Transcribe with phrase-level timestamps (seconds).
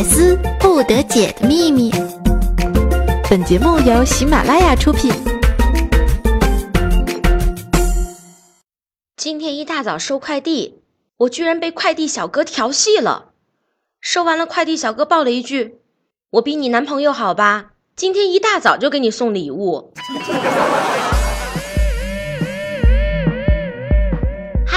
[0.00, 1.92] 百思不得解的秘密。
[3.28, 5.12] 本节目由喜马拉雅出品。
[9.14, 10.80] 今天一大早收快递，
[11.18, 13.32] 我居然被快递小哥调戏了。
[14.00, 15.80] 收完了，快递小哥爆了一句
[16.32, 17.72] ：“我比你男朋友好吧？
[17.94, 19.92] 今天一大早就给你送礼物。”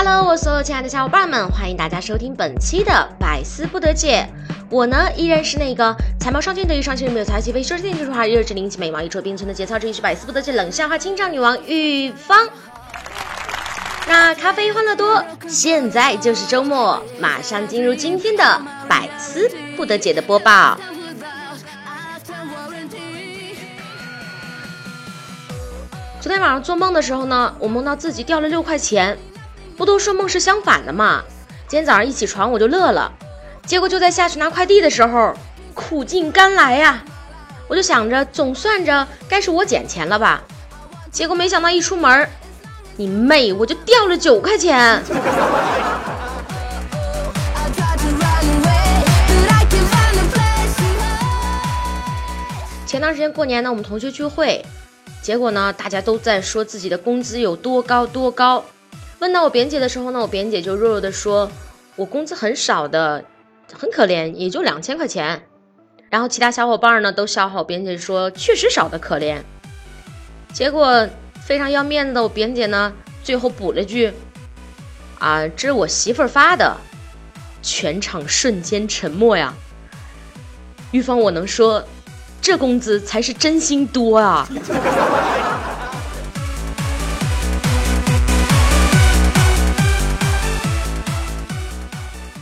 [0.05, 4.27] Hello，我所有亲爱的小伙伴们，欢迎大家收听本期的百思不得解。
[4.69, 12.50] 我呢，依然是那个才貌双全得意上气没有才气非奢侈电技术化热智灵气美貌一戳冰存的节操，这里是百思不得解冷笑话清唱女王玉芳。
[14.05, 20.78] 那咖啡欢乐多，现在就是周末，马上进入今天的百思不得解的播报。
[26.20, 29.17] 昨天晚上做梦的时候呢，我梦到自己掉了六块钱。
[29.75, 31.23] 不都说梦是相反的吗？
[31.68, 33.11] 今天早上一起床我就乐了，
[33.66, 35.33] 结果就在下去拿快递的时候，
[35.73, 37.03] 苦尽甘来呀！
[37.67, 40.44] 我就想着总算着该是我捡钱了吧，
[41.11, 42.30] 结果没想到一出门，
[42.98, 45.02] 你妹，我就掉了九块钱。
[52.86, 54.64] 前段时间过年呢，我们同学聚会，
[55.23, 58.64] 结果呢，大家都在说自己的工资有多高多高。
[59.24, 61.50] 问到我扁姐的时候呢，我扁姐就弱弱的说
[61.96, 63.24] ：“我工资很少的，
[63.72, 65.44] 很可怜，也就两千块钱。”
[66.12, 69.38] 然后其他小伙伴呢都笑话我扁姐说：“确实少的可怜。”
[70.52, 71.08] 结果
[71.42, 72.92] 非常要面子的我扁姐呢，
[73.24, 74.12] 最后补了句
[75.20, 76.76] ：“啊，这是我媳妇儿发的。”
[77.64, 79.54] 全场瞬间沉默呀。
[80.92, 81.82] 玉芳，我能说，
[82.42, 84.46] 这工资才是真心多啊。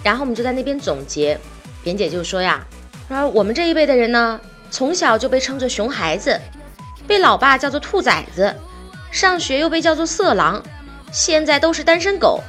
[0.03, 1.39] 然后我们就在那边总结，
[1.83, 2.65] 扁姐就说呀，
[3.07, 6.39] 说我们这一辈的人呢，从小就被称作熊孩子，
[7.07, 8.55] 被老爸叫做兔崽子，
[9.11, 10.63] 上学又被叫做色狼，
[11.11, 12.41] 现在都是单身狗，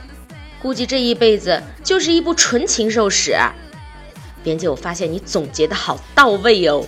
[0.60, 3.36] 估计这一辈子就是一部纯禽兽史。
[4.42, 6.84] 扁姐，我发现你总结的好到位哦。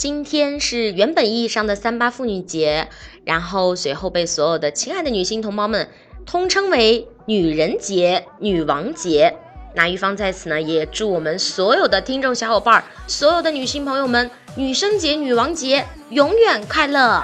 [0.00, 2.88] 今天是原本意义上的三八妇女节，
[3.26, 5.90] 然后随后被所有的亲爱的女性同胞们
[6.24, 9.36] 通称为女人节、女王节。
[9.74, 17.22] 那玉芳在此呢，也祝我们所有的听众小伙伴、所有的女性朋友们，女生节、女王节永远快乐。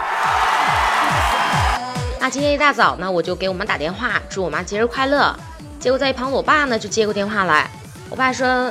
[2.21, 5.35] 那今天一大早呢，我就给我妈打电话，祝我妈节日快乐。
[5.81, 7.71] 结果在一旁，我爸呢就接过电话来，
[8.11, 8.71] 我爸说：“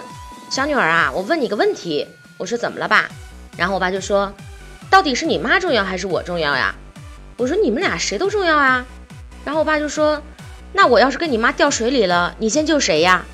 [0.52, 2.08] 小女儿啊，我问你个问题。”
[2.38, 3.10] 我说：“怎么了，爸？”
[3.58, 4.34] 然后我爸就说
[4.90, 6.76] ：“到底是你妈重要还是我重要呀？”
[7.38, 8.86] 我说：“你们俩谁都重要啊。”
[9.46, 10.22] 然后我爸就说
[10.74, 13.26] ：“那我要是跟你妈掉水里了，你先救谁呀？”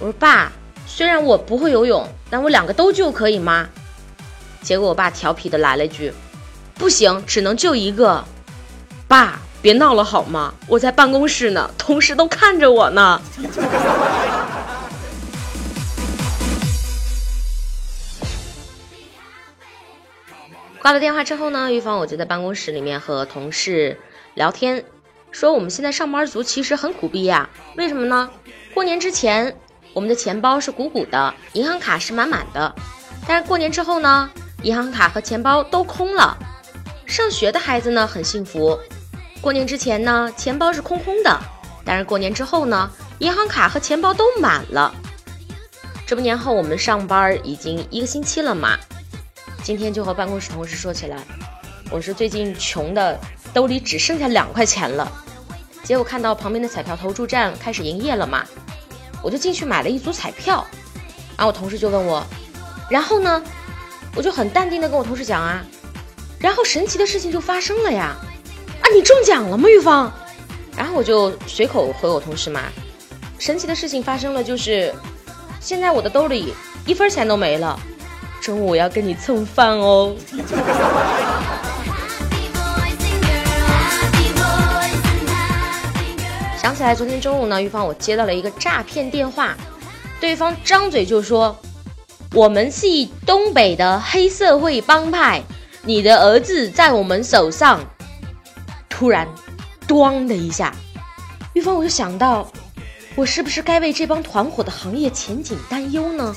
[0.00, 0.52] 我说：“爸，
[0.86, 3.68] 虽然我不会游泳，但我两个都救可以吗？”
[4.62, 6.12] 结果我爸调皮的来了一句
[6.74, 8.24] ：“不行，只能救一个。”
[9.06, 10.54] 爸，别闹了好吗？
[10.66, 13.20] 我在办公室呢，同事都看着我呢。
[20.84, 23.98] 挂了电话之后呢，玉芳我就在办公室里面和同事
[24.34, 24.84] 聊天，
[25.30, 27.48] 说我们现在上班族其实很苦逼呀。
[27.78, 28.28] 为什么呢？
[28.74, 29.56] 过年之前
[29.94, 32.74] 我们的钱包是鼓鼓的，银行卡是满满的，
[33.26, 34.30] 但是过年之后呢，
[34.62, 36.36] 银行卡和钱包都空了。
[37.06, 38.78] 上学的孩子呢很幸福，
[39.40, 41.40] 过年之前呢钱包是空空的，
[41.82, 42.90] 但是过年之后呢，
[43.20, 44.94] 银行卡和钱包都满了。
[46.06, 48.76] 这不年后我们上班已经一个星期了嘛。
[49.64, 51.16] 今天就和办公室同事说起来，
[51.90, 53.18] 我说最近穷的
[53.54, 55.10] 兜里只剩下两块钱了。
[55.82, 58.44] 结果看到旁边的彩票投注站开始营业了嘛，
[59.22, 60.66] 我就进去买了一组彩票。
[61.34, 62.22] 然后我同事就问我，
[62.90, 63.42] 然后呢，
[64.14, 65.64] 我就很淡定的跟我同事讲啊，
[66.38, 68.14] 然后神奇的事情就发生了呀，
[68.82, 70.12] 啊你中奖了吗玉芳？
[70.76, 72.60] 然后我就随口回我同事嘛，
[73.38, 74.94] 神奇的事情发生了，就是
[75.58, 76.52] 现在我的兜里
[76.84, 77.80] 一分钱都没了。
[78.44, 80.14] 中午我要跟你蹭饭哦。
[86.60, 89.54] 想起来昨天中午呢，玉芳我接到了一个诈骗电话，
[90.20, 91.56] 对方张嘴就说
[92.36, 92.86] ：“我们是
[93.24, 95.42] 东北的黑社会帮派，
[95.80, 97.80] 你的儿子在我们手上。”
[98.90, 99.26] 突然，
[99.88, 100.70] 咣的一下，
[101.54, 102.46] 玉芳我就想到，
[103.14, 106.36] 我是不是该为这帮团伙的行业前景担忧呢？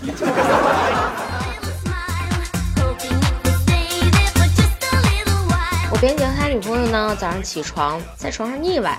[5.99, 8.95] 扁姐和她女朋友呢早上起床在床上腻歪，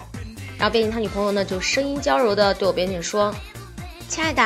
[0.58, 3.32] 然后边姐他女朋友呢就声音娇柔的对我边姐说
[4.08, 4.42] ：“亲爱的，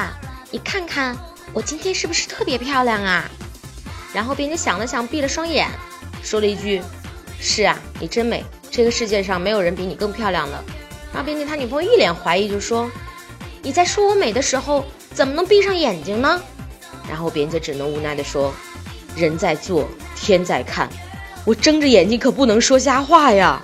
[0.50, 1.16] 你看看
[1.54, 3.24] 我今天是不是特别漂亮啊？”
[4.12, 5.66] 然后边姐想了想，闭了双眼，
[6.22, 6.82] 说了一句
[7.40, 10.62] ：“是啊，你真美，这个世界上没有人比你更漂亮了。”
[11.10, 12.90] 然后边姐他女朋友一脸怀疑就说
[13.62, 14.84] ：“你在说我美的时候
[15.14, 16.38] 怎么能闭上眼睛呢？”
[17.08, 18.52] 然后边姐只能无奈的说
[19.16, 20.86] ：“人在做，天在看。”
[21.44, 23.60] 我睁着眼睛可不能说瞎话呀。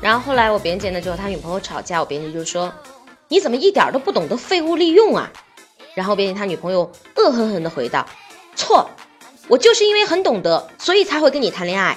[0.00, 2.72] 然后后来我别姐呢就和他女朋友吵架，我别姐就说
[3.28, 5.30] ：“你怎么一点都不懂得废物利用啊？”
[5.94, 8.04] 然后别姐他女朋友恶狠狠地回道
[8.56, 8.90] ：“错，
[9.46, 11.96] 我就是因为很懂得，所以才会跟你谈恋爱。”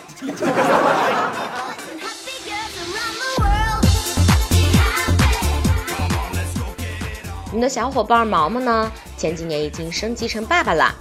[7.56, 10.94] 我们的小伙伴毛毛呢，前几年已经升级成爸爸了。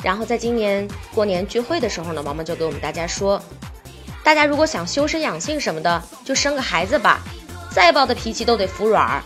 [0.00, 3.42] 然后在今年过年聚会的时候呢，毛毛就给我们大家说，
[4.22, 7.18] 大家如果想修身养性什么的，就生个孩子吧，
[7.72, 9.20] 再暴的脾气都得服软。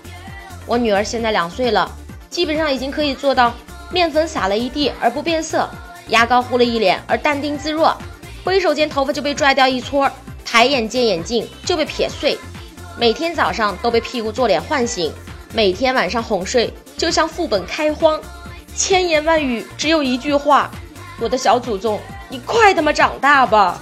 [0.65, 1.93] 我女儿现在两岁了，
[2.31, 3.53] 基本上已经可以做到
[3.91, 5.69] 面粉撒了一地而不变色，
[6.09, 7.95] 牙膏糊了一脸而淡定自若，
[8.45, 10.11] 挥手间头发就被拽掉一撮，
[10.43, 12.39] 抬眼见眼镜就被撇碎，
[12.97, 15.13] 每天早上都被屁股坐脸唤醒。
[15.55, 18.19] 每天晚上哄睡，就像副本开荒，
[18.75, 20.71] 千言万语只有一句话：
[21.21, 22.01] 我的小祖宗，
[22.31, 23.79] 你快他妈长大吧！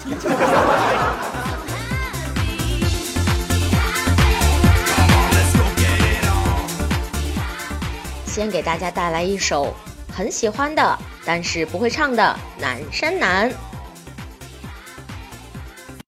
[8.27, 9.73] 先给大家带来一首
[10.13, 13.49] 很喜欢的，但是不会唱的《南山南》。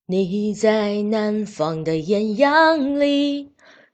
[0.06, 3.51] 你在南方的艳阳里。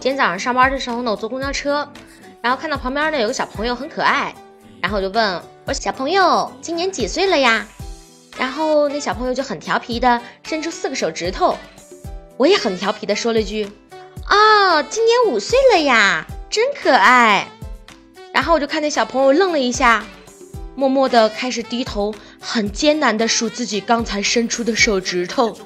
[0.00, 1.86] 今天早上上班的时候呢，我坐公交车，
[2.40, 4.34] 然后看到旁边呢有个小朋友很可爱，
[4.80, 5.34] 然后我就问
[5.66, 7.66] 我说：“小朋友今年几岁了呀？”
[8.38, 11.54] 然后那小朋友就很调皮的伸出四个手指头，
[12.38, 13.70] 我也很调皮的说了句
[14.26, 17.46] ：“哦，今年五岁了呀，真可爱。”
[18.32, 20.06] 然后我就看那小朋友愣了一下，
[20.74, 25.58] 默默的开始低头，很艰难的数自己刚才伸出的手指头。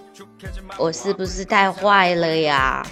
[0.77, 2.85] 我是不是太坏了呀？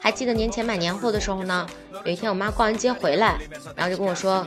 [0.00, 1.66] 还记得年前买年货的时候呢？
[2.04, 3.38] 有一天我妈逛完街回来，
[3.76, 4.46] 然后就跟我说：“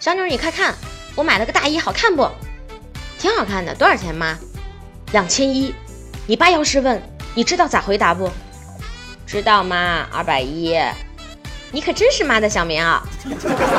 [0.00, 0.74] 小女儿，你快看，
[1.14, 2.28] 我买了个大衣，好看不？
[3.18, 4.36] 挺好看的，多少钱妈？
[5.12, 5.74] 两千一。
[6.26, 7.00] 你爸要是问，
[7.34, 8.30] 你知道咋回答不？
[9.26, 10.76] 知道吗，二百一。
[11.72, 13.00] 你可真是妈的小棉袄。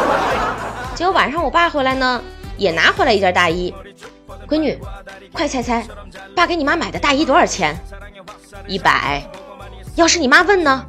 [0.95, 2.21] 结果晚上我爸回来呢，
[2.57, 3.73] 也拿回来一件大衣。
[4.47, 4.77] 闺女，
[5.31, 5.85] 快猜猜，
[6.35, 7.77] 爸给你妈买的大衣多少钱？
[8.67, 9.23] 一百。
[9.95, 10.85] 要是你妈问呢？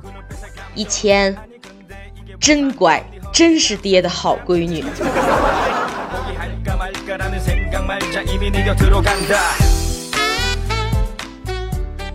[0.75, 1.37] 一千。
[2.41, 4.85] 真乖，真是爹的好闺女。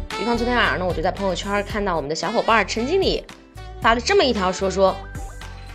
[0.09, 3.23] 比方昨天晚上呢，我就在朋友圈看到我们的小伙伴陈经理
[3.81, 4.95] 发了这么一条说说：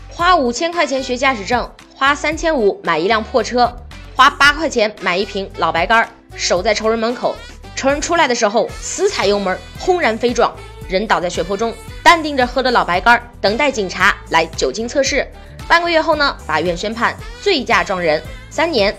[0.08, 3.74] 花五千块钱学驾驶证，花三千五买一辆破车。
[4.16, 7.34] 花八块钱买一瓶老白干，守在仇人门口。
[7.74, 10.54] 仇人出来的时候，死踩油门，轰然飞撞，
[10.88, 11.74] 人倒在血泊中。
[12.02, 15.26] 淡定着喝着老白干，等待警察来酒精测试。
[15.66, 18.94] 半个月后呢，法院宣判醉驾撞人三年，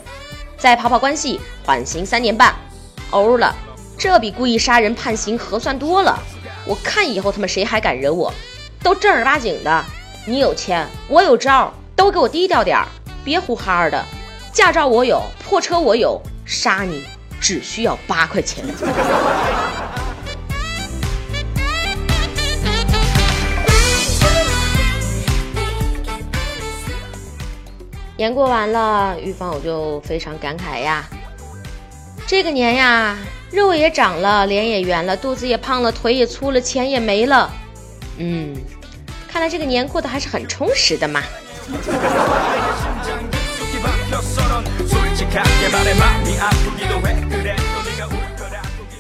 [0.57, 2.53] 再跑跑关系，缓刑三年半。
[3.11, 3.55] 欧了，
[3.97, 6.19] 这比故意杀人判刑合算多了。
[6.65, 8.33] 我看以后他们谁还敢惹我？
[8.85, 9.83] 都正儿八经的，
[10.27, 12.85] 你有钱，我有招，都给我低调点儿，
[13.23, 14.05] 别胡哈儿的。
[14.53, 17.03] 驾照我有，破车我有，杀你
[17.41, 18.63] 只需要八块钱。
[28.15, 31.03] 年过完了，玉芳我就非常感慨呀，
[32.27, 33.17] 这个年呀，
[33.49, 37.51] 肉也长了，脸也圆了，肚子也胖了，腿也粗了，钱也没了。
[38.17, 38.55] 嗯，
[39.35, 41.21] 看来这个年过得还是很充实的嘛。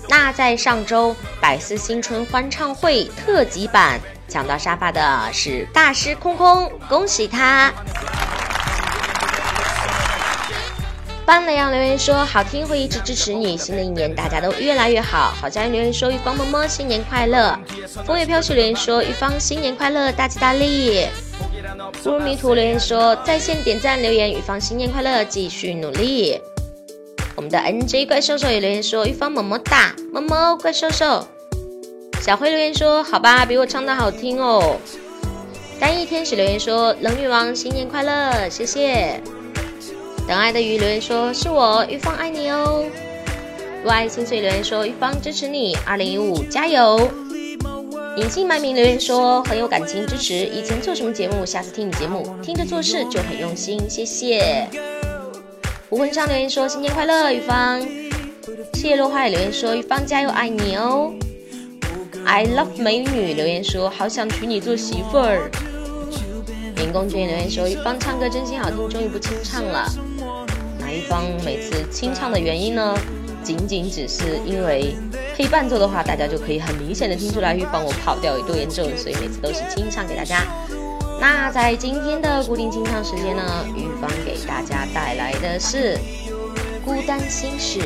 [0.09, 7.71] 那在上周百思新春欢唱会特辑版抢到沙发的是大师空空，恭喜他！
[11.25, 13.57] 班雷阳留言说好听，会一直支持你。
[13.57, 15.33] 新的一年大家都越来越好。
[15.41, 17.57] 好家人留言说玉芳么么新年快乐。
[18.05, 21.07] 风月飘絮留言说玉芳新年快乐，大吉大利。
[22.03, 26.39] 不如迷途留言说在线点赞留言玉芳新年快乐，继续努力。
[27.35, 31.27] 我们的 NJ 怪兽兽也留言说玉芳么么哒，么么怪兽兽。
[32.21, 34.77] 小辉留言说好吧，比我唱的好听哦。
[35.79, 39.19] 单翼天使留言说冷女王新年快乐，谢谢。
[40.27, 42.83] 等爱的鱼留言说：“是我玉芳爱你哦。”
[43.83, 46.99] 如爱心碎留言说：“玉芳支持你，二零一五加油。”
[48.17, 54.67] 隐姓埋名留言说：“很有感情支持，以前做什么节目，下次听你节目，听着做事就很用心，谢谢。”
[55.89, 57.81] 胡文章留言说：“新年快乐，玉芳。”
[58.73, 61.13] 谢谢落花也留言说：“玉芳加油，爱你哦。
[62.25, 65.51] ”I love 美女留言说：“好想娶你做媳妇儿。”
[66.75, 69.89] 林公君留言说：“玉芳唱歌真心好听，终于不清唱了。”
[70.91, 72.97] 一方每次清唱的原因呢，
[73.43, 74.95] 仅仅只是因为
[75.35, 80.45] 配伴奏的话，大家就可以很明显的听出来，玉芳我跑调有多严重，所以每次都是清唱给大家。
[81.19, 85.97] 那在今天的固定清唱时间呢，玉芳给大家带来的是
[86.85, 87.79] 《孤单心事》。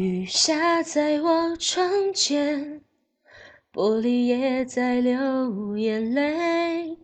[0.00, 2.80] 雨下在我窗前。
[3.70, 6.96] 玻璃也在流眼泪，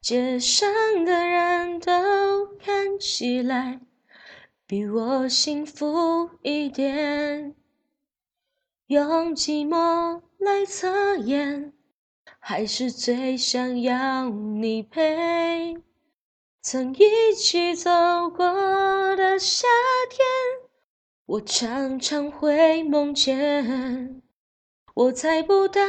[0.00, 0.68] 街上
[1.04, 3.80] 的人都看起来
[4.66, 7.54] 比我幸福一点。
[8.88, 11.72] 用寂寞来测验，
[12.40, 15.78] 还是最想要你陪。
[16.60, 17.88] 曾一起走
[18.28, 19.66] 过的夏
[20.10, 20.26] 天，
[21.30, 24.20] 我常常会梦见。
[24.94, 25.80] 我猜不到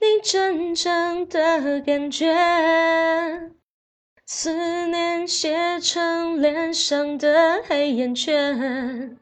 [0.00, 2.32] 你真正的感觉，
[4.24, 9.18] 思念写成脸上的黑眼圈。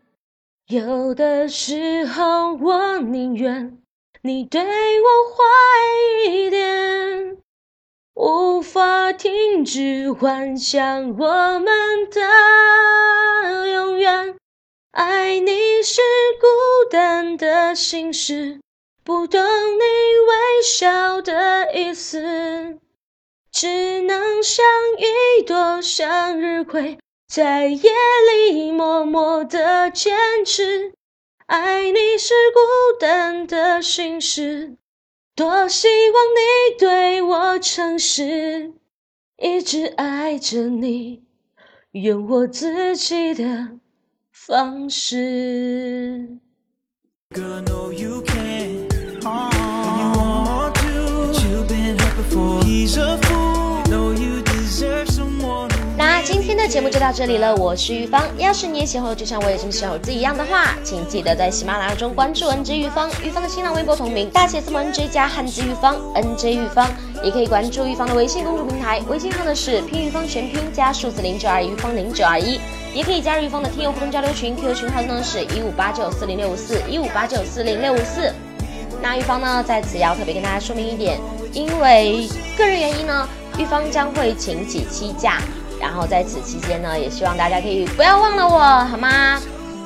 [0.67, 3.79] 有的时候我宁愿
[4.21, 7.39] 你对我坏一点，
[8.12, 14.37] 无法停止幻想我们的永远。
[14.93, 16.03] 爱你是
[16.39, 18.61] 孤单的心事。
[19.03, 22.79] 不懂你微笑的意思，
[23.51, 24.63] 只能像
[24.99, 27.91] 一朵向日葵，在夜
[28.51, 30.93] 里默默的坚持。
[31.47, 32.61] 爱你是孤
[33.01, 34.77] 单的心事，
[35.35, 38.75] 多希望你对我诚实，
[39.39, 41.23] 一直爱着你，
[41.93, 43.79] 用我自己的
[44.47, 46.29] 方式。
[55.97, 58.21] 那今天的节目就到这里了，我是玉芳。
[58.37, 66.91] 要是你也喜欢我，就像我也这么喜欢我自己一样的话，请记得在喜马拉雅中关注 NJ 玉芳，玉芳的新浪微博同名大写字母 NJ 加汉字玉芳，NJ 玉芳，
[67.23, 72.59] 也可以关注玉芳的微信公众平台，微信号的是拼玉芳全拼加数字零九二一，玉芳零九二一，
[72.95, 78.33] 也可以加入玉芳的听友互动交流群，QQ 群号呢是一五八九四零六五四一五八九四零六五四。
[79.01, 81.19] 那玉芳呢在此要特别跟大家说明一点，
[81.53, 85.39] 因为个人原因呢，玉芳将会请几期假。
[85.81, 89.41] 然后在此期间呢，也希望大家可以不要忘了我，好吗？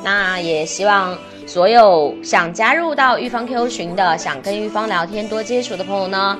[0.04, 6.38] 那也希望所有想加入到玉芳 QQ 群的，想跟玉芳聊天、多接触的朋友呢，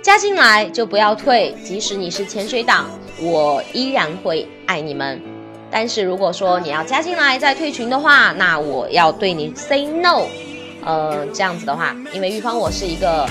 [0.00, 2.86] 加进来就不要退，即使你是潜水党，
[3.20, 5.35] 我依然会爱你们。
[5.70, 10.22] 但是如果说你要加进来再退群的话，那我要对你 say no。
[10.84, 13.28] 呃，这样子的话，因为玉芳我是一个。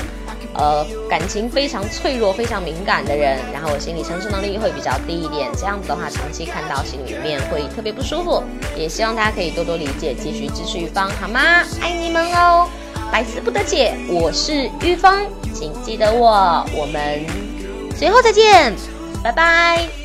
[0.57, 8.41] 呃，感情非常脆弱、非常敏感的人，然后我心理承受能力会比较低一点，这样子的话，长期看到心里面会特别不舒服。
[8.73, 11.41] 也希望大家可以多多理解，继续支持玉芳，好吗？
[11.81, 12.69] 爱你们哦，
[13.11, 17.25] 百思不得解，我是玉芳，请记得我，我们
[17.97, 18.73] 随后再见，
[19.21, 20.04] 拜拜。